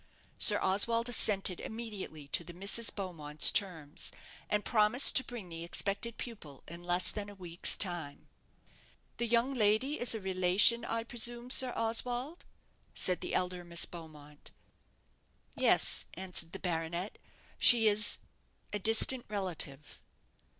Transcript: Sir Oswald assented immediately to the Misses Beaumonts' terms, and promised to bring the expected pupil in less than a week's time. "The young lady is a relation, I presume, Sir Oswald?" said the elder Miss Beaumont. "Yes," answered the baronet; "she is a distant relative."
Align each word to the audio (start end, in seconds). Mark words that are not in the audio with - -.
Sir 0.39 0.57
Oswald 0.63 1.09
assented 1.09 1.59
immediately 1.59 2.27
to 2.29 2.43
the 2.43 2.55
Misses 2.55 2.89
Beaumonts' 2.89 3.51
terms, 3.51 4.11
and 4.49 4.65
promised 4.65 5.15
to 5.17 5.23
bring 5.23 5.47
the 5.49 5.63
expected 5.63 6.17
pupil 6.17 6.63
in 6.67 6.81
less 6.83 7.11
than 7.11 7.29
a 7.29 7.35
week's 7.35 7.75
time. 7.75 8.27
"The 9.17 9.27
young 9.27 9.53
lady 9.53 9.99
is 9.99 10.15
a 10.15 10.19
relation, 10.19 10.83
I 10.83 11.03
presume, 11.03 11.51
Sir 11.51 11.71
Oswald?" 11.75 12.45
said 12.95 13.21
the 13.21 13.35
elder 13.35 13.63
Miss 13.63 13.85
Beaumont. 13.85 14.49
"Yes," 15.55 16.05
answered 16.15 16.53
the 16.53 16.57
baronet; 16.57 17.19
"she 17.59 17.87
is 17.87 18.17
a 18.73 18.79
distant 18.79 19.25
relative." 19.29 19.99